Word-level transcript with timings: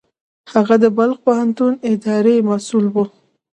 هغه 0.53 0.75
د 0.83 0.85
بلخ 0.97 1.17
پوهنتون 1.25 1.73
اداري 1.91 2.35
مسوول 2.49 2.85
و. 2.93 2.97